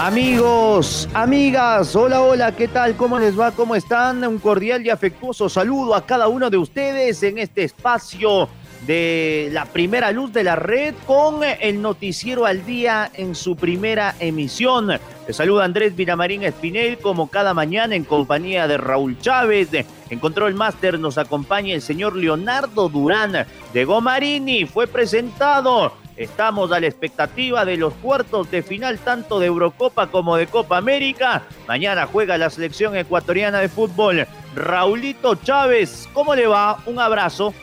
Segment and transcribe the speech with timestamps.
[0.00, 2.94] Amigos, amigas, hola, hola, ¿qué tal?
[2.94, 3.50] ¿Cómo les va?
[3.50, 4.24] ¿Cómo están?
[4.24, 8.48] Un cordial y afectuoso saludo a cada uno de ustedes en este espacio
[8.86, 14.14] de la primera luz de la red con el noticiero al día en su primera
[14.20, 14.88] emisión.
[15.26, 19.70] Les saluda Andrés Vinamarín Espinel como cada mañana en compañía de Raúl Chávez.
[20.10, 24.64] En Control Master nos acompaña el señor Leonardo Durán de Gomarini.
[24.64, 30.36] Fue presentado Estamos a la expectativa de los cuartos de final tanto de Eurocopa como
[30.36, 31.44] de Copa América.
[31.68, 34.26] Mañana juega la selección ecuatoriana de fútbol.
[34.56, 36.82] Raulito Chávez, ¿cómo le va?
[36.86, 37.54] Un abrazo.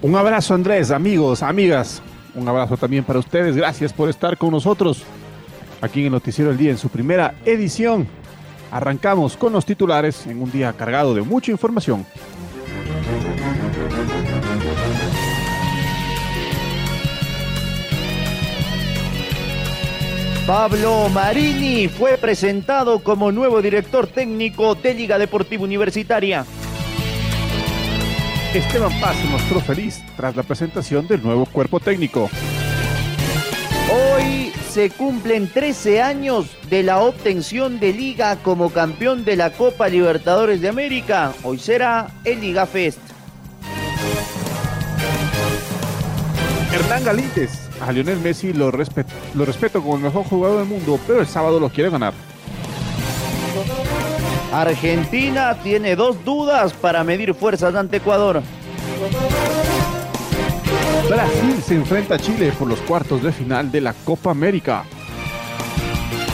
[0.00, 2.02] Un abrazo Andrés, amigos, amigas.
[2.34, 3.54] Un abrazo también para ustedes.
[3.54, 5.02] Gracias por estar con nosotros
[5.82, 8.08] aquí en el Noticiero del Día en su primera edición.
[8.70, 12.06] Arrancamos con los titulares en un día cargado de mucha información.
[20.50, 26.44] Pablo Marini fue presentado como nuevo director técnico de Liga Deportiva Universitaria.
[28.52, 32.28] Esteban Paz se mostró feliz tras la presentación del nuevo cuerpo técnico.
[33.92, 39.86] Hoy se cumplen 13 años de la obtención de Liga como campeón de la Copa
[39.86, 41.32] Libertadores de América.
[41.44, 42.98] Hoy será el Liga Fest.
[46.72, 51.00] Hernán Galites a Lionel Messi lo, respeto, lo respeto como el mejor jugador del mundo,
[51.06, 52.12] pero el sábado lo quiere ganar.
[54.52, 58.42] Argentina tiene dos dudas para medir fuerzas ante Ecuador.
[61.08, 64.84] Brasil se enfrenta a Chile por los cuartos de final de la Copa América.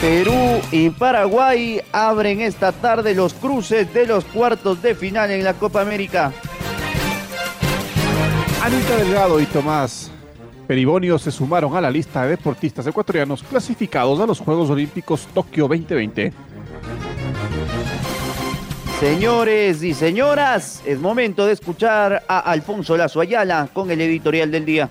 [0.01, 5.53] Perú y Paraguay abren esta tarde los cruces de los cuartos de final en la
[5.53, 6.31] Copa América.
[8.61, 10.11] Anita Delgado y Tomás
[10.67, 15.69] Peribonio se sumaron a la lista de deportistas ecuatorianos clasificados a los Juegos Olímpicos Tokio
[15.69, 16.33] 2020.
[18.99, 24.65] Señores y señoras, es momento de escuchar a Alfonso Lazo Ayala con el editorial del
[24.65, 24.89] día.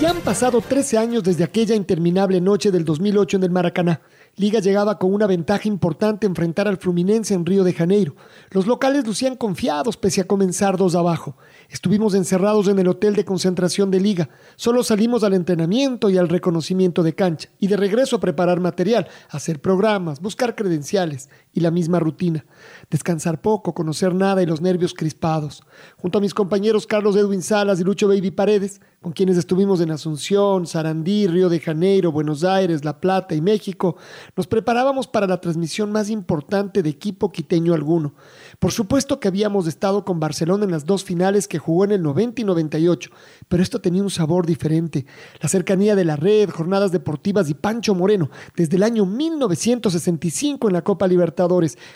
[0.00, 4.00] Ya han pasado 13 años desde aquella interminable noche del 2008 en el Maracaná.
[4.38, 8.16] Liga llegaba con una ventaja importante enfrentar al Fluminense en Río de Janeiro.
[8.50, 11.38] Los locales lucían confiados pese a comenzar dos abajo.
[11.70, 14.28] Estuvimos encerrados en el hotel de concentración de Liga.
[14.56, 17.48] Solo salimos al entrenamiento y al reconocimiento de cancha.
[17.58, 22.44] Y de regreso a preparar material, hacer programas, buscar credenciales y la misma rutina.
[22.90, 25.62] Descansar poco, conocer nada y los nervios crispados.
[25.96, 29.90] Junto a mis compañeros Carlos Edwin Salas y Lucho Baby Paredes, con quienes estuvimos en
[29.90, 33.96] Asunción, Sarandí, Río de Janeiro, Buenos Aires, La Plata y México,
[34.36, 38.14] nos preparábamos para la transmisión más importante de equipo quiteño alguno.
[38.58, 42.02] Por supuesto que habíamos estado con Barcelona en las dos finales que jugó en el
[42.02, 43.10] 90 y 98,
[43.48, 45.06] pero esto tenía un sabor diferente.
[45.40, 50.72] La cercanía de la red, jornadas deportivas y Pancho Moreno, desde el año 1965 en
[50.74, 51.45] la Copa Libertadores,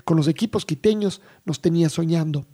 [0.04, 2.46] con los equipos quiteños, nos tenía soñando.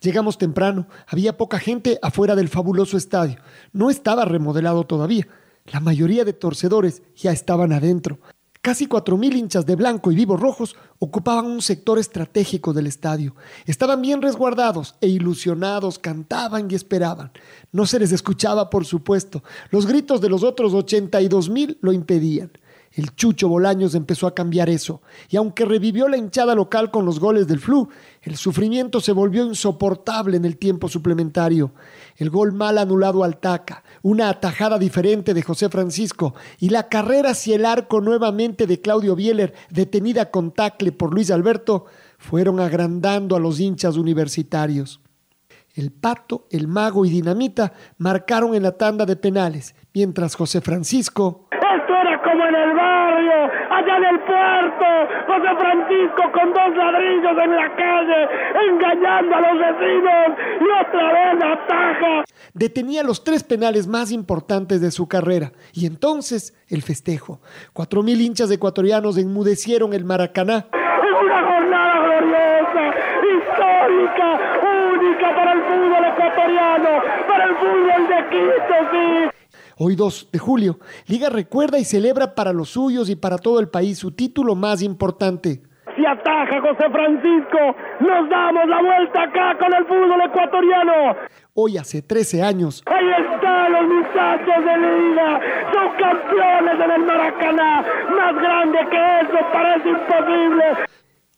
[0.00, 3.36] Llegamos temprano, había poca gente afuera del fabuloso estadio.
[3.72, 5.26] No estaba remodelado todavía.
[5.66, 8.20] La mayoría de torcedores ya estaban adentro.
[8.66, 13.36] Casi cuatro mil hinchas de blanco y vivos rojos ocupaban un sector estratégico del estadio.
[13.64, 17.30] Estaban bien resguardados e ilusionados, cantaban y esperaban.
[17.70, 19.44] No se les escuchaba, por supuesto.
[19.70, 22.50] Los gritos de los otros 82 mil lo impedían.
[22.96, 27.20] El Chucho Bolaños empezó a cambiar eso, y aunque revivió la hinchada local con los
[27.20, 27.90] goles del Flu,
[28.22, 31.74] el sufrimiento se volvió insoportable en el tiempo suplementario.
[32.16, 37.32] El gol mal anulado al Taca, una atajada diferente de José Francisco y la carrera
[37.32, 41.84] hacia el arco nuevamente de Claudio Bieler, detenida con tacle por Luis Alberto,
[42.16, 45.02] fueron agrandando a los hinchas universitarios.
[45.74, 51.48] El Pato, el Mago y Dinamita marcaron en la tanda de penales, mientras José Francisco
[52.22, 53.38] como en el barrio,
[53.70, 54.86] allá en el puerto,
[55.26, 58.20] José Francisco con dos ladrillos en la calle,
[58.68, 60.28] engañando a los vecinos
[60.60, 62.24] y otra vez ataja.
[62.54, 65.52] detenía los tres penales más importantes de su carrera.
[65.72, 67.40] Y entonces el festejo.
[67.72, 70.66] Cuatro mil hinchas ecuatorianos enmudecieron el Maracaná.
[70.72, 72.84] Es una jornada gloriosa,
[73.34, 74.40] histórica,
[74.94, 76.88] única para el fútbol ecuatoriano,
[77.28, 79.35] para el fútbol de Quito, sí.
[79.78, 83.68] Hoy 2 de julio, Liga recuerda y celebra para los suyos y para todo el
[83.68, 85.60] país su título más importante.
[85.94, 87.58] Si ataja José Francisco,
[88.00, 91.16] nos damos la vuelta acá con el fútbol ecuatoriano.
[91.52, 92.82] Hoy hace 13 años.
[92.86, 95.40] Ahí están los muchachos de Liga,
[95.70, 97.84] son campeones en el Maracaná.
[98.16, 100.64] Más grande que eso parece imposible.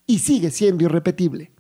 [0.07, 1.51] Y sigue siendo irrepetible.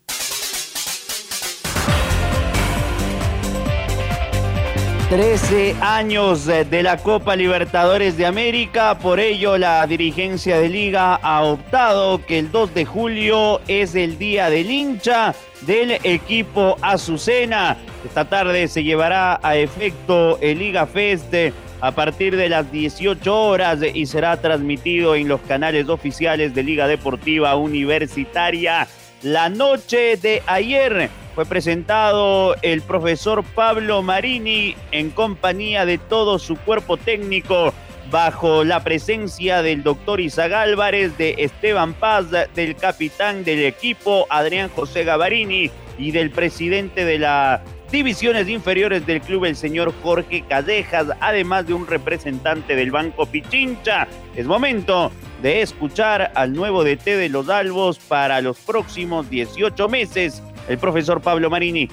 [5.08, 11.44] Trece años de la Copa Libertadores de América, por ello la dirigencia de liga ha
[11.44, 17.78] optado que el 2 de julio es el día del hincha del equipo Azucena.
[18.04, 21.32] Esta tarde se llevará a efecto el Liga Fest
[21.80, 26.86] a partir de las 18 horas y será transmitido en los canales oficiales de Liga
[26.86, 28.86] Deportiva Universitaria.
[29.22, 31.08] La noche de ayer
[31.38, 37.72] fue presentado el profesor Pablo Marini en compañía de todo su cuerpo técnico
[38.10, 42.26] bajo la presencia del doctor Isaac Álvarez, de Esteban Paz,
[42.56, 47.60] del capitán del equipo Adrián José Gavarini y del presidente de las
[47.92, 54.08] divisiones inferiores del club, el señor Jorge Callejas, además de un representante del Banco Pichincha.
[54.34, 60.42] Es momento de escuchar al nuevo DT de los Albos para los próximos 18 meses,
[60.68, 61.88] el profesor Pablo Marini.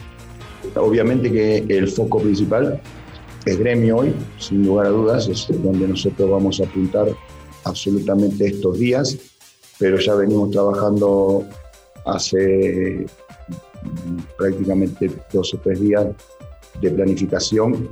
[0.76, 2.82] Obviamente que el foco principal
[3.46, 7.08] es gremio hoy, sin lugar a dudas, es donde nosotros vamos a apuntar
[7.64, 9.18] absolutamente estos días,
[9.80, 11.44] pero ya venimos trabajando
[12.06, 13.06] hace
[14.38, 16.08] prácticamente dos o tres días
[16.82, 17.90] de planificación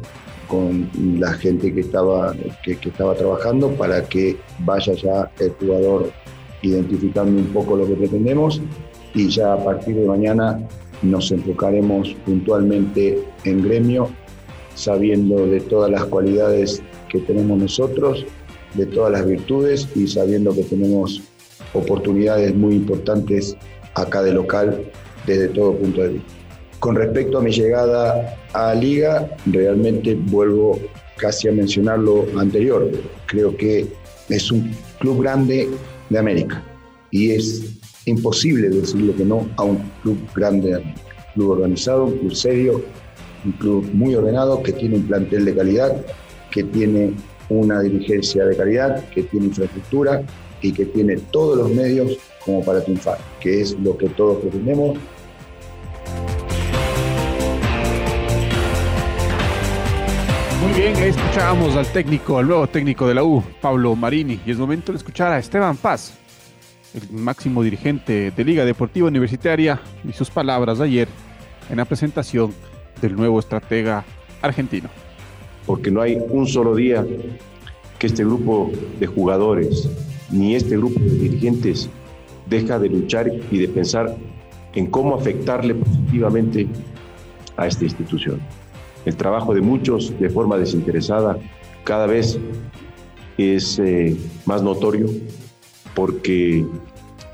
[0.47, 0.89] con
[1.19, 6.11] la gente que estaba, que, estaba trabajando para que vaya ya el jugador
[6.61, 8.61] identificando un poco lo que pretendemos
[9.13, 10.59] y ya a partir de mañana
[11.01, 14.09] nos enfocaremos puntualmente en gremio,
[14.75, 18.25] sabiendo de todas las cualidades que tenemos nosotros,
[18.73, 21.21] de todas las virtudes y sabiendo que tenemos
[21.73, 23.55] oportunidades muy importantes
[23.95, 24.83] acá de local
[25.27, 26.33] desde todo punto de vista.
[26.79, 30.79] Con respecto a mi llegada a Liga, realmente vuelvo
[31.17, 32.89] casi a mencionar lo anterior.
[33.27, 33.87] Creo que
[34.29, 35.69] es un club grande
[36.09, 36.61] de América
[37.11, 40.93] y es imposible decirle que no a un club grande, un
[41.33, 42.83] club organizado, un club serio,
[43.45, 46.05] un club muy ordenado que tiene un plantel de calidad,
[46.51, 47.13] que tiene
[47.49, 50.23] una dirigencia de calidad, que tiene infraestructura
[50.61, 54.97] y que tiene todos los medios como para triunfar, que es lo que todos pretendemos.
[60.61, 64.57] Muy bien, escuchábamos al técnico, al nuevo técnico de la U, Pablo Marini, y es
[64.57, 66.17] momento de escuchar a Esteban Paz,
[66.93, 71.07] el máximo dirigente de Liga Deportiva Universitaria, y sus palabras ayer
[71.69, 72.53] en la presentación
[73.01, 74.05] del nuevo estratega
[74.41, 74.89] argentino.
[75.65, 77.05] Porque no hay un solo día
[77.97, 79.89] que este grupo de jugadores
[80.29, 81.89] ni este grupo de dirigentes
[82.47, 84.15] deja de luchar y de pensar
[84.73, 86.67] en cómo afectarle positivamente
[87.57, 88.39] a esta institución.
[89.05, 91.37] El trabajo de muchos de forma desinteresada
[91.83, 92.37] cada vez
[93.37, 95.07] es eh, más notorio
[95.95, 96.65] porque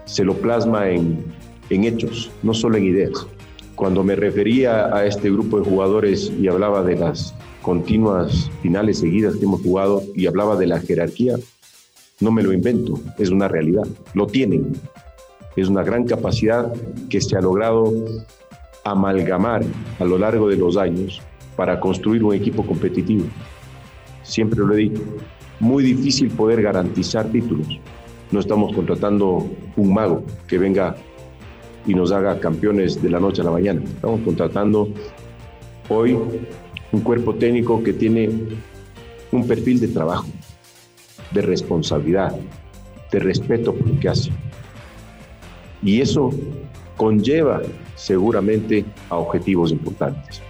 [0.06, 1.24] se lo plasma en,
[1.70, 3.28] en hechos, no solo en ideas.
[3.76, 9.36] Cuando me refería a este grupo de jugadores y hablaba de las continuas finales seguidas
[9.36, 11.36] que hemos jugado y hablaba de la jerarquía,
[12.20, 14.74] no me lo invento, es una realidad, lo tienen.
[15.56, 16.72] Es una gran capacidad
[17.10, 17.94] que se ha logrado
[18.84, 19.64] amalgamar
[20.00, 21.22] a lo largo de los años
[21.56, 23.26] para construir un equipo competitivo.
[24.24, 25.02] Siempre lo he dicho,
[25.60, 27.80] muy difícil poder garantizar títulos.
[28.32, 30.96] No estamos contratando un mago que venga
[31.86, 33.82] y nos haga campeones de la noche a la mañana.
[33.84, 34.90] Estamos contratando
[35.90, 36.18] hoy
[36.92, 38.30] un cuerpo técnico que tiene
[39.32, 40.28] un perfil de trabajo,
[41.32, 42.36] de responsabilidad,
[43.12, 44.32] de respeto por lo que hace.
[45.82, 46.30] Y eso
[46.98, 47.62] conlleva
[47.96, 50.42] seguramente a objetivos importantes.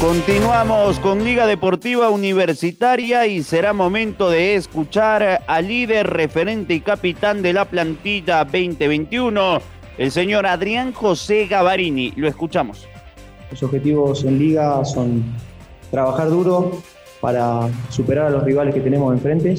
[0.00, 7.42] Continuamos con Liga Deportiva Universitaria y será momento de escuchar al líder, referente y capitán
[7.42, 9.60] de la plantilla 2021,
[9.98, 12.14] el señor Adrián José Gavarini.
[12.16, 12.88] Lo escuchamos.
[13.50, 15.22] Los objetivos en Liga son
[15.90, 16.80] trabajar duro
[17.20, 19.54] para superar a los rivales que tenemos enfrente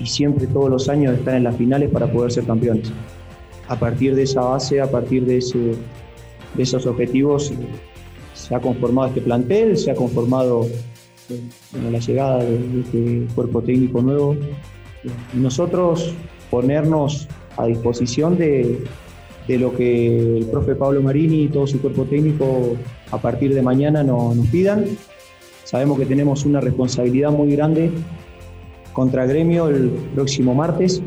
[0.00, 2.90] y siempre todos los años estar en las finales para poder ser campeones.
[3.68, 5.42] A partir de esa base, a partir de
[6.54, 7.52] de esos objetivos
[8.48, 10.66] se ha conformado este plantel, se ha conformado
[11.70, 14.36] con la llegada de, este cuerpo técnico nuevo.
[15.34, 16.14] Nosotros
[16.50, 17.28] ponernos
[17.58, 18.84] a disposición de,
[19.48, 22.76] lo que el profe Pablo Marini y todo su cuerpo técnico
[23.10, 24.84] a partir de mañana nos pidan.
[25.64, 27.90] Sabemos que tenemos una responsabilidad muy grande
[28.94, 31.02] contra Gremio el próximo martes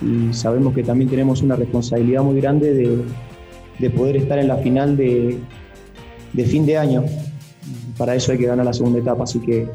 [0.00, 3.02] y sabemos que también tenemos una responsabilidad muy grande de,
[3.78, 5.38] de poder estar en la final de,
[6.38, 7.04] de fin de año.
[7.96, 9.68] Para eso hay que ganar la segunda etapa, así que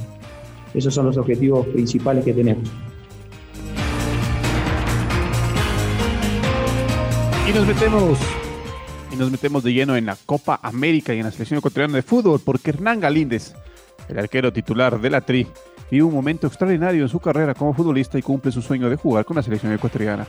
[0.73, 2.69] esos son los objetivos principales que tenemos.
[7.47, 8.17] Y nos metemos
[9.11, 12.01] y nos metemos de lleno en la Copa América y en la selección ecuatoriana de
[12.01, 13.53] fútbol porque Hernán Galíndez,
[14.07, 15.45] el arquero titular de la Tri,
[15.91, 19.25] vive un momento extraordinario en su carrera como futbolista y cumple su sueño de jugar
[19.25, 20.25] con la selección ecuatoriana.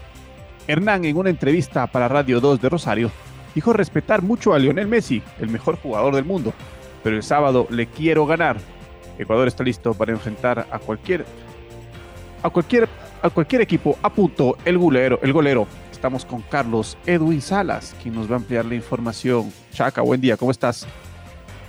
[0.67, 3.11] Hernán en una entrevista para Radio 2 de Rosario
[3.55, 6.53] dijo respetar mucho a Lionel Messi, el mejor jugador del mundo,
[7.03, 8.57] pero el sábado le quiero ganar.
[9.19, 11.25] Ecuador está listo para enfrentar a cualquier
[12.43, 12.89] a cualquier
[13.23, 13.97] a cualquier equipo.
[14.03, 14.75] Apuntó el
[15.23, 15.67] el golero.
[15.93, 19.51] Estamos con Carlos Edwin Salas, quien nos va a ampliar la información.
[19.73, 20.87] Chaca, buen día, ¿cómo estás?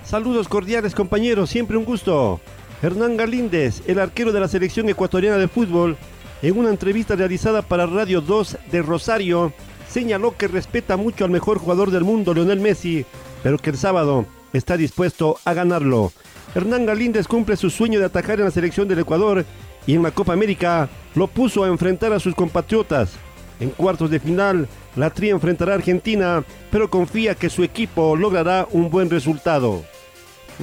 [0.03, 2.41] Saludos cordiales compañeros, siempre un gusto.
[2.81, 5.95] Hernán Galíndez, el arquero de la selección ecuatoriana de fútbol,
[6.41, 9.53] en una entrevista realizada para Radio 2 de Rosario,
[9.89, 13.05] señaló que respeta mucho al mejor jugador del mundo, Lionel Messi,
[13.43, 16.11] pero que el sábado está dispuesto a ganarlo.
[16.53, 19.45] Hernán Galíndez cumple su sueño de atajar en la selección del Ecuador
[19.85, 23.13] y en la Copa América lo puso a enfrentar a sus compatriotas.
[23.59, 28.67] En cuartos de final, la Tri enfrentará a Argentina, pero confía que su equipo logrará
[28.71, 29.83] un buen resultado.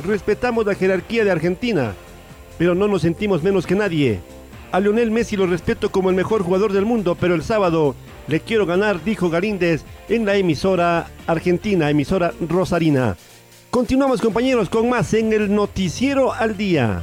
[0.04, 1.94] Respetamos la jerarquía de Argentina,
[2.58, 4.20] pero no nos sentimos menos que nadie.
[4.72, 7.94] A Lionel Messi lo respeto como el mejor jugador del mundo, pero el sábado
[8.26, 13.16] le quiero ganar, dijo Galíndez en la emisora argentina, emisora Rosarina.
[13.70, 17.02] Continuamos compañeros con más en el Noticiero al Día.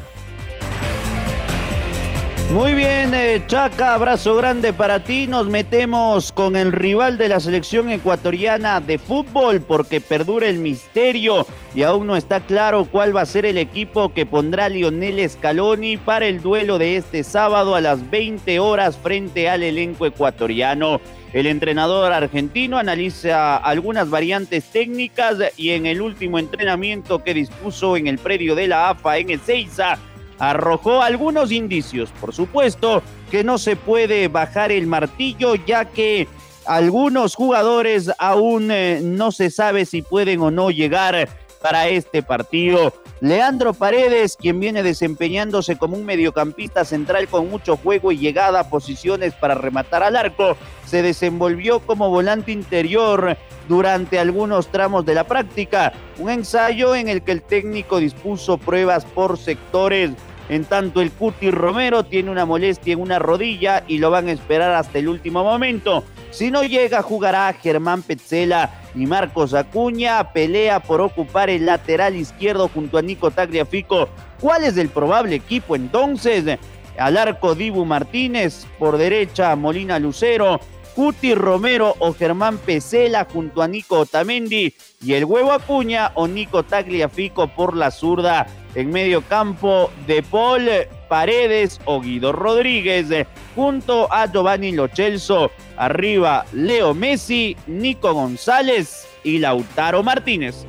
[2.51, 5.27] Muy bien, eh, Chaca, abrazo grande para ti.
[5.27, 11.45] Nos metemos con el rival de la selección ecuatoriana de fútbol porque perdura el misterio
[11.75, 15.97] y aún no está claro cuál va a ser el equipo que pondrá Lionel Scaloni
[15.97, 20.99] para el duelo de este sábado a las 20 horas frente al elenco ecuatoriano.
[21.31, 28.07] El entrenador argentino analiza algunas variantes técnicas y en el último entrenamiento que dispuso en
[28.07, 29.99] el predio de la AFA en Ezeiza,
[30.39, 32.11] arrojó algunos indicios.
[32.19, 36.27] Por supuesto que no se puede bajar el martillo ya que
[36.65, 41.27] algunos jugadores aún eh, no se sabe si pueden o no llegar
[41.61, 42.93] para este partido.
[43.21, 48.69] Leandro Paredes, quien viene desempeñándose como un mediocampista central con mucho juego y llegada a
[48.69, 50.55] posiciones para rematar al arco,
[50.85, 57.21] se desenvolvió como volante interior durante algunos tramos de la práctica, un ensayo en el
[57.21, 60.11] que el técnico dispuso pruebas por sectores.
[60.49, 64.31] En tanto, el Cuti Romero tiene una molestia en una rodilla y lo van a
[64.31, 66.03] esperar hasta el último momento.
[66.31, 70.33] Si no llega, jugará Germán Petzela y Marcos Acuña.
[70.33, 74.09] Pelea por ocupar el lateral izquierdo junto a Nico Tagliafico.
[74.39, 76.57] ¿Cuál es el probable equipo entonces?
[76.97, 80.59] Al arco Dibu Martínez, por derecha Molina Lucero,
[80.95, 86.63] Cuti Romero o Germán Pesela junto a Nico Otamendi y el huevo Acuña o Nico
[86.63, 88.47] Tagliafico por la zurda.
[88.75, 90.69] En medio campo de Paul
[91.07, 93.07] Paredes o Guido Rodríguez
[93.55, 95.51] junto a Giovanni Lochelso.
[95.77, 100.65] Arriba Leo Messi, Nico González y Lautaro Martínez.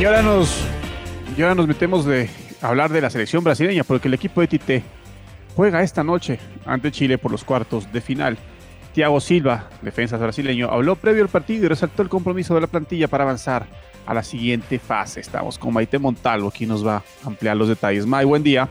[0.00, 0.64] Y ahora nos,
[1.36, 2.30] y ahora nos metemos de
[2.62, 4.82] hablar de la selección brasileña, porque el equipo de Tite
[5.60, 8.38] juega esta noche ante Chile por los cuartos de final.
[8.94, 13.08] Thiago Silva, defensa brasileño, habló previo al partido y resaltó el compromiso de la plantilla
[13.08, 13.66] para avanzar
[14.06, 15.20] a la siguiente fase.
[15.20, 18.06] Estamos con Maite Montalvo, quien nos va a ampliar los detalles.
[18.06, 18.70] May, buen día.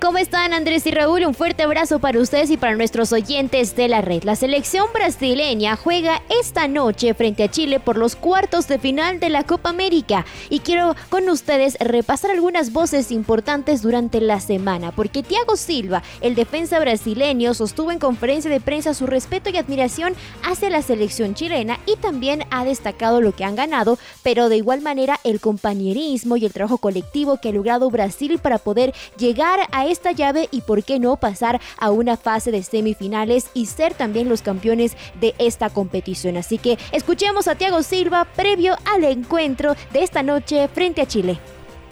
[0.00, 1.26] ¿Cómo están Andrés y Raúl?
[1.26, 4.22] Un fuerte abrazo para ustedes y para nuestros oyentes de la red.
[4.22, 9.28] La selección brasileña juega esta noche frente a Chile por los cuartos de final de
[9.28, 15.22] la Copa América y quiero con ustedes repasar algunas voces importantes durante la semana porque
[15.22, 20.70] Thiago Silva, el defensa brasileño, sostuvo en conferencia de prensa su respeto y admiración hacia
[20.70, 25.20] la selección chilena y también ha destacado lo que han ganado, pero de igual manera
[25.24, 30.12] el compañerismo y el trabajo colectivo que ha logrado Brasil para poder llegar a esta
[30.12, 34.42] llave y por qué no pasar a una fase de semifinales y ser también los
[34.42, 36.36] campeones de esta competición.
[36.36, 41.38] Así que escuchemos a Thiago Silva previo al encuentro de esta noche frente a Chile.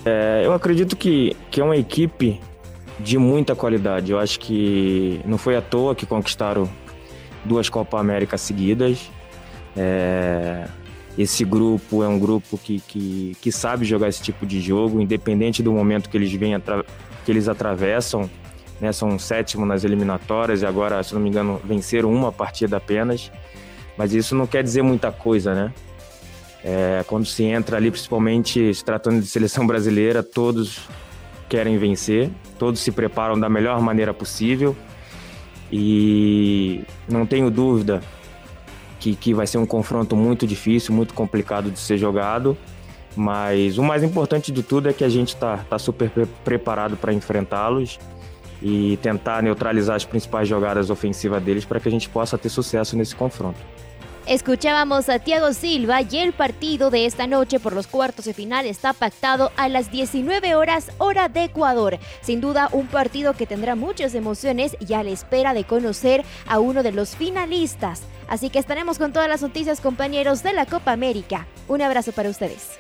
[0.05, 2.40] É, eu acredito que, que é uma equipe
[2.99, 4.12] de muita qualidade.
[4.12, 6.69] Eu acho que não foi à toa que conquistaram
[7.45, 9.11] duas Copa América seguidas.
[9.76, 10.67] É,
[11.17, 15.62] esse grupo é um grupo que, que, que, sabe jogar esse tipo de jogo, independente
[15.62, 16.55] do momento que eles vêm
[17.28, 18.30] que eles atravessam.
[18.80, 23.30] Né, são sétimo nas eliminatórias e agora, se não me engano, venceram uma partida apenas.
[23.99, 25.75] Mas isso não quer dizer muita coisa, né?
[26.64, 30.88] É, quando se entra ali, principalmente se tratando de seleção brasileira, todos
[31.50, 34.75] querem vencer, todos se preparam da melhor maneira possível
[35.70, 38.00] e não tenho dúvida
[39.00, 42.56] que, que vai ser um confronto muito difícil, muito complicado de ser jogado.
[43.18, 46.96] Mas o mais importante de tudo é que a gente está tá super pre preparado
[46.96, 47.98] para enfrentá-los
[48.62, 52.96] e tentar neutralizar as principais jogadas ofensivas deles para que a gente possa ter sucesso
[52.96, 53.58] nesse confronto.
[54.25, 58.66] Escuchábamos a Thiago Silva y el partido de esta noche por los cuartos de final
[58.66, 61.98] está pactado a las 19 horas hora de Ecuador.
[62.20, 66.60] Sin duda un partido que tendrá muchas emociones y a la espera de conocer a
[66.60, 68.02] uno de los finalistas.
[68.28, 71.48] Así que estaremos con todas las noticias compañeros de la Copa América.
[71.66, 72.78] Un abrazo para ustedes.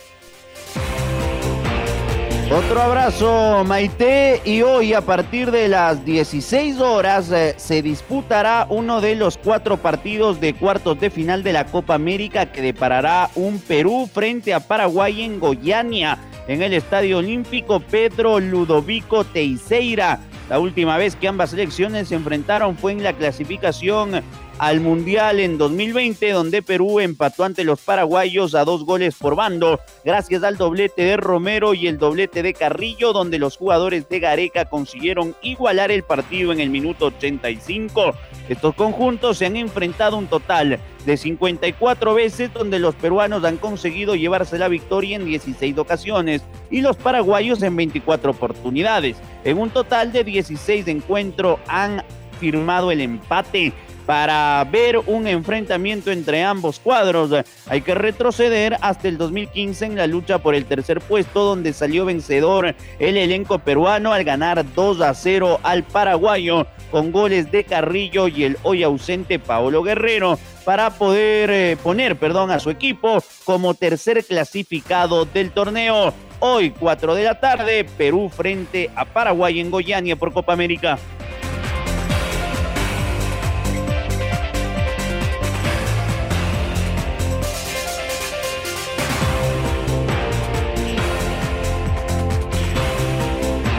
[2.50, 4.40] Otro abrazo, Maite.
[4.42, 9.76] Y hoy, a partir de las 16 horas, eh, se disputará uno de los cuatro
[9.76, 14.60] partidos de cuartos de final de la Copa América que deparará un Perú frente a
[14.60, 20.20] Paraguay en Goiânia, en el Estadio Olímpico Pedro Ludovico Teixeira.
[20.48, 24.22] La última vez que ambas selecciones se enfrentaron fue en la clasificación
[24.58, 29.78] al Mundial en 2020, donde Perú empató ante los paraguayos a dos goles por bando,
[30.04, 34.64] gracias al doblete de Romero y el doblete de Carrillo, donde los jugadores de Gareca
[34.64, 38.14] consiguieron igualar el partido en el minuto 85.
[38.48, 44.16] Estos conjuntos se han enfrentado un total de 54 veces, donde los peruanos han conseguido
[44.16, 49.16] llevarse la victoria en 16 ocasiones y los paraguayos en 24 oportunidades.
[49.44, 52.02] En un total de 16 encuentros han
[52.40, 53.72] firmado el empate
[54.08, 57.44] para ver un enfrentamiento entre ambos cuadros.
[57.66, 62.06] Hay que retroceder hasta el 2015 en la lucha por el tercer puesto, donde salió
[62.06, 68.28] vencedor el elenco peruano al ganar 2 a 0 al paraguayo con goles de Carrillo
[68.28, 73.74] y el hoy ausente Paolo Guerrero para poder eh, poner, perdón, a su equipo como
[73.74, 76.14] tercer clasificado del torneo.
[76.40, 80.98] Hoy, 4 de la tarde, Perú frente a Paraguay en Goiânia por Copa América.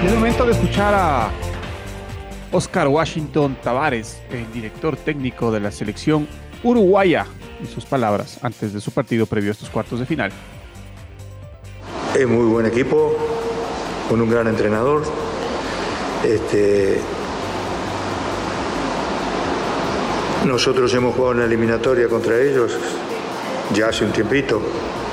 [0.10, 1.30] Es momento de escuchar a
[2.52, 6.28] Oscar Washington Tavares, el director técnico de la selección
[6.64, 7.28] uruguaya,
[7.64, 10.32] y sus palabras antes de su partido previo a estos cuartos de final.
[12.18, 13.16] Es muy buen equipo,
[14.10, 15.04] con un gran entrenador.
[16.26, 17.00] Este,
[20.48, 22.76] nosotros hemos jugado una eliminatoria contra ellos
[23.76, 24.60] ya hace un tiempito,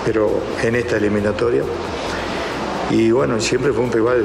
[0.06, 1.64] pero en esta eliminatoria.
[2.90, 4.24] Y bueno, siempre fue un rival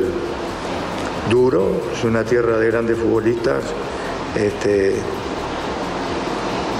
[1.29, 3.63] duro, es una tierra de grandes futbolistas.
[4.35, 4.95] Este,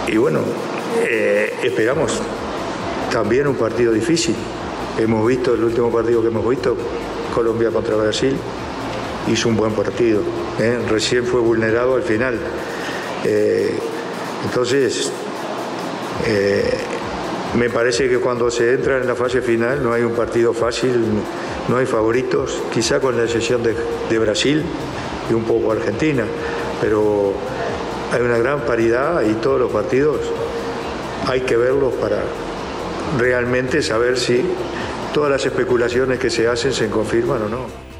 [0.08, 0.40] y bueno,
[1.04, 2.20] eh, esperamos
[3.12, 4.36] también un partido difícil.
[4.98, 6.76] Hemos visto el último partido que hemos visto,
[7.34, 8.36] Colombia contra Brasil,
[9.28, 10.22] hizo un buen partido.
[10.60, 10.80] ¿eh?
[10.90, 12.38] Recién fue vulnerado al final.
[13.24, 13.74] Eh,
[14.46, 15.12] entonces,
[17.58, 21.04] me parece que cuando se entra en la fase final no hay un partido fácil
[21.68, 24.64] no hay favoritos, quizá con la excepción de, Brasil
[25.30, 26.24] y un poco Argentina,
[26.82, 27.34] pero
[28.12, 30.18] hay una gran paridad y todos los partidos
[31.28, 32.24] hay que verlos para
[33.18, 34.44] realmente saber si
[35.14, 37.91] todas las especulaciones que se hacen se confirman o no.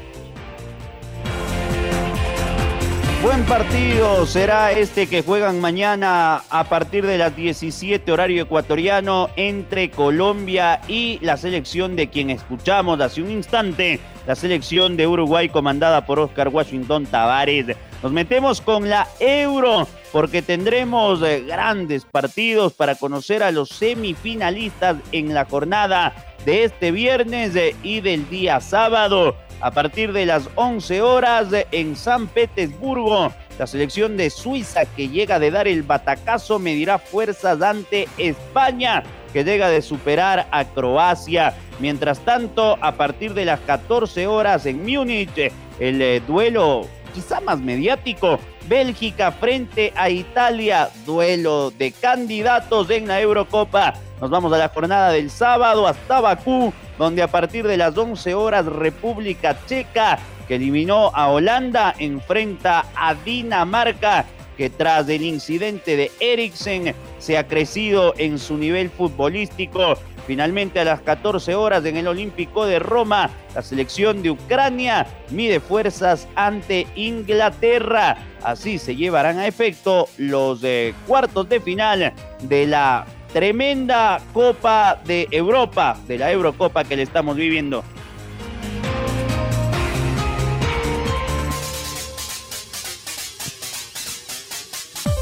[3.48, 10.80] Partido será este que juegan mañana a partir de las 17 horario ecuatoriano entre Colombia
[10.88, 16.20] y la selección de quien escuchamos hace un instante, la selección de Uruguay comandada por
[16.20, 17.76] Oscar Washington Tavares.
[18.02, 24.96] Nos metemos con la Euro porque tendremos eh, grandes partidos para conocer a los semifinalistas
[25.10, 30.48] en la jornada de este viernes eh, y del día sábado a partir de las
[30.56, 33.32] 11 horas en San Petersburgo.
[33.58, 39.44] La selección de Suiza que llega de dar el batacazo medirá fuerzas ante España que
[39.44, 41.54] llega de superar a Croacia.
[41.80, 47.60] Mientras tanto, a partir de las 14 horas en Múnich, el eh, duelo quizá más
[47.60, 53.94] mediático, Bélgica frente a Italia, duelo de candidatos en la Eurocopa.
[54.20, 58.34] Nos vamos a la jornada del sábado hasta Bakú, donde a partir de las 11
[58.34, 64.24] horas República Checa que eliminó a Holanda, enfrenta a Dinamarca,
[64.56, 69.94] que tras el incidente de Eriksen se ha crecido en su nivel futbolístico.
[70.26, 75.60] Finalmente a las 14 horas en el Olímpico de Roma, la selección de Ucrania mide
[75.60, 78.16] fuerzas ante Inglaterra.
[78.42, 85.26] Así se llevarán a efecto los eh, cuartos de final de la tremenda Copa de
[85.30, 87.82] Europa, de la Eurocopa que le estamos viviendo.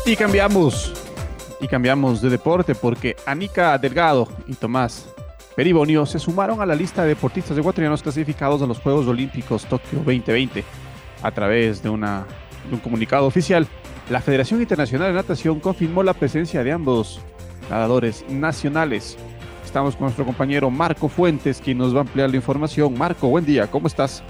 [0.07, 0.93] Y cambiamos,
[1.61, 5.09] y cambiamos de deporte porque Anika Delgado y Tomás
[5.55, 9.99] Peribonio se sumaron a la lista de deportistas ecuatorianos clasificados a los Juegos Olímpicos Tokio
[9.99, 10.65] 2020.
[11.23, 13.67] A través de, de un comunicado oficial,
[14.09, 17.21] la Federación Internacional de Natación confirmó la presencia de ambos
[17.69, 19.19] nadadores nacionales.
[19.65, 22.97] Estamos con nuestro compañero Marco Fuentes, quien nos va a ampliar la información.
[22.97, 24.23] Marco, buen día, ¿cómo estás?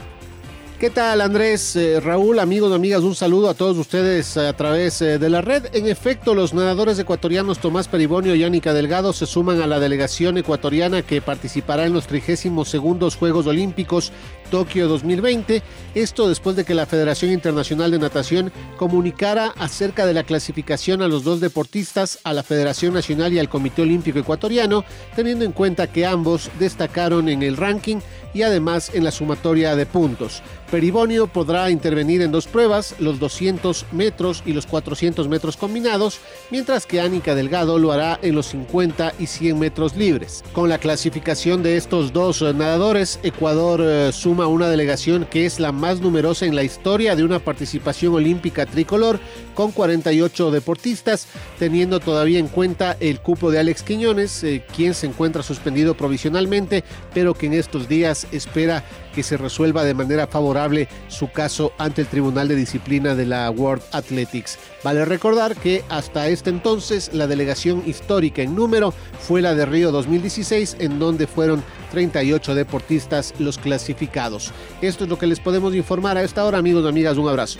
[0.81, 3.03] ¿Qué tal Andrés, eh, Raúl, amigos, amigas?
[3.03, 5.67] Un saludo a todos ustedes a través eh, de la red.
[5.75, 10.39] En efecto, los nadadores ecuatorianos Tomás Peribonio y Ánica Delgado se suman a la delegación
[10.39, 14.11] ecuatoriana que participará en los 32 Juegos Olímpicos
[14.51, 15.63] Tokio 2020.
[15.95, 21.09] Esto después de que la Federación Internacional de Natación comunicara acerca de la clasificación a
[21.09, 25.93] los dos deportistas, a la Federación Nacional y al Comité Olímpico Ecuatoriano, teniendo en cuenta
[25.93, 27.99] que ambos destacaron en el ranking
[28.33, 30.43] y además en la sumatoria de puntos.
[30.71, 36.87] Peribonio podrá intervenir en dos pruebas, los 200 metros y los 400 metros combinados, mientras
[36.87, 40.45] que Ánica Delgado lo hará en los 50 y 100 metros libres.
[40.53, 45.73] Con la clasificación de estos dos nadadores, Ecuador eh, suma una delegación que es la
[45.73, 49.19] más numerosa en la historia de una participación olímpica tricolor,
[49.55, 51.27] con 48 deportistas,
[51.59, 56.85] teniendo todavía en cuenta el cupo de Alex Quiñones, eh, quien se encuentra suspendido provisionalmente,
[57.13, 62.03] pero que en estos días espera que se resuelva de manera favorable su caso ante
[62.03, 64.59] el Tribunal de Disciplina de la World Athletics.
[64.83, 69.93] Vale recordar que hasta este entonces la delegación histórica en número fue la de Río
[69.93, 74.53] 2016, en donde fueron 38 deportistas los clasificados.
[74.81, 77.17] Esto es lo que les podemos informar a esta hora, amigos y amigas.
[77.17, 77.59] Un abrazo.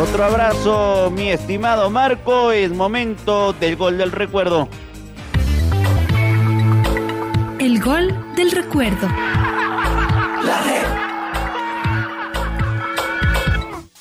[0.00, 2.50] Otro abrazo, mi estimado Marco.
[2.50, 4.68] Es momento del gol del recuerdo.
[7.64, 9.08] El gol del recuerdo.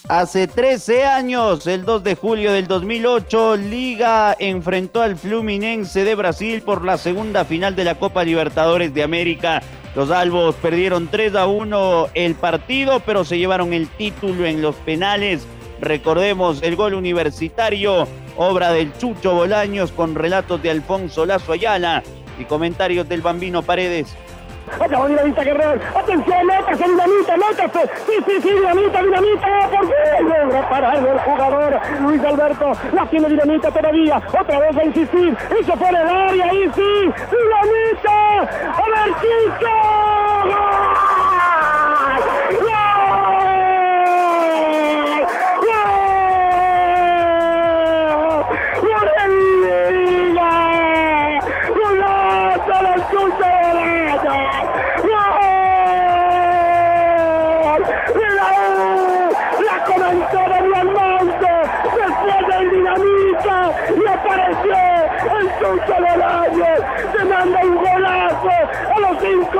[0.09, 6.61] Hace 13 años, el 2 de julio del 2008, Liga enfrentó al Fluminense de Brasil
[6.61, 9.61] por la segunda final de la Copa Libertadores de América.
[9.95, 14.75] Los albos perdieron 3 a 1 el partido, pero se llevaron el título en los
[14.75, 15.47] penales.
[15.79, 22.03] Recordemos el gol universitario, obra del Chucho Bolaños con relatos de Alfonso Lazo Ayala
[22.39, 24.15] y comentarios del Bambino Paredes.
[24.79, 25.81] Acabó Dinamita Guerrero.
[25.95, 27.91] Atención, métase, Dinamita, métase.
[28.05, 29.69] Sí, sí, sí, Dinamita, Dinamita.
[29.69, 30.23] ¿Por qué?
[30.23, 31.79] Logra pararlo el jugador.
[32.01, 34.21] Luis Alberto la tiene Dinamita todavía.
[34.39, 35.37] Otra vez a insistir.
[35.59, 36.45] Hizo por el área.
[36.45, 37.13] Ahí sí.
[37.31, 38.39] Dinamita.
[38.39, 39.69] A ver, chico.
[40.45, 41.72] ¡Gol!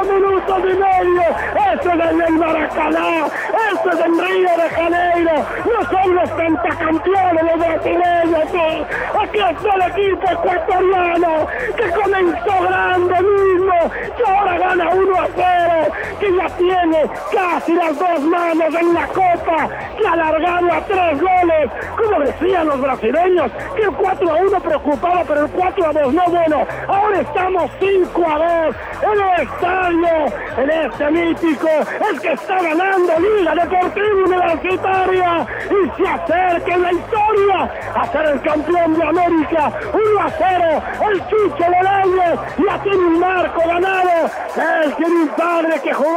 [0.06, 1.22] Minutos y medio,
[1.74, 3.28] eso es el Maracaná,
[3.72, 6.30] eso es en Río de Janeiro, no son los
[7.44, 13.74] los brasileños, aquí está el equipo ecuatoriano que comenzó grande mismo,
[14.18, 19.08] que ahora gana 1 a 0, que ya tiene casi las dos manos en la
[19.08, 19.70] copa,
[20.06, 25.46] alargado a tres goles, como decían los brasileños, que el 4 a 1 preocupado, pero
[25.46, 26.68] el 4 a 2 no bueno.
[26.88, 30.26] Ahora estamos 5 a 2 en el estadio,
[30.58, 31.70] en este mítico,
[32.10, 38.26] el que está ganando Liga Deportiva Universitaria y se acerca en la historia a ser
[38.26, 39.72] el campeón de América.
[39.94, 44.30] 1 a 0, el Chucho Bolaños ya tiene un marco ganado.
[44.56, 46.14] Él tiene un padre que jugó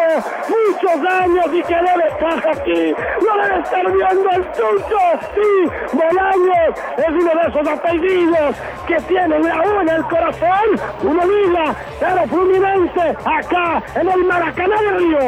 [0.48, 2.94] muchos años y que debe estar aquí.
[3.20, 4.98] Lo debe estar viendo el Chucho.
[5.34, 10.80] Sí, Bolaños es uno de esos apellidos que tienen la U en el corazón.
[11.02, 15.18] Una liga, pero Fluminense acá en el Maracaná de Río.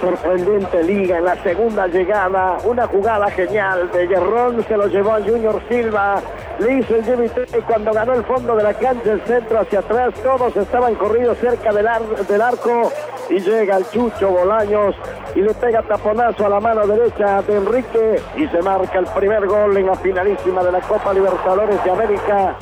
[0.00, 2.58] Sorprendente liga en la segunda llegada.
[2.64, 4.64] Una jugada genial de Guerrón.
[4.68, 6.20] Se lo llevó a Junior Silva.
[6.58, 7.28] Le hizo el Jimmy
[7.66, 10.14] cuando ganó el fondo de la cancha, el centro hacia atrás.
[10.22, 12.92] Todos estaban corridos cerca del arco.
[13.30, 14.94] Y llega el Chucho Bolaños
[15.34, 19.46] y le pega taponazo a la mano derecha de Enrique y se marca el primer
[19.46, 22.56] gol en la finalísima de la Copa Libertadores de América.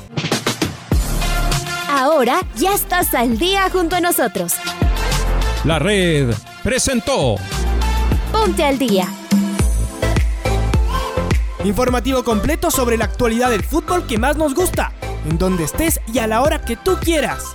[1.90, 4.55] Ahora ya estás al día junto a nosotros.
[5.64, 7.37] La red presentó
[8.33, 9.07] Ponte al día.
[11.64, 14.92] Informativo completo sobre la actualidad del fútbol que más nos gusta,
[15.29, 17.55] en donde estés y a la hora que tú quieras.